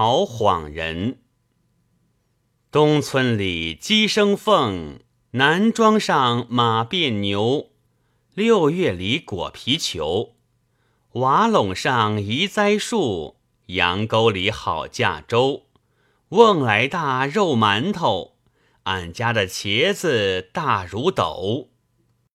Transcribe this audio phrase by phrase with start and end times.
[0.00, 1.18] 朝晃人。
[2.70, 5.00] 东村里鸡生凤，
[5.32, 7.70] 南庄上马变牛。
[8.32, 10.36] 六月里果皮球，
[11.14, 15.64] 瓦垄上移栽树，羊沟里好架粥。
[16.28, 18.36] 瓮来大肉馒头，
[18.84, 21.70] 俺家的茄子大如斗。